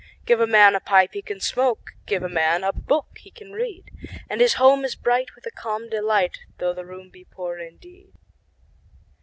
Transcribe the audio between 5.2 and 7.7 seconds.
with a calm delight, Though the room be poor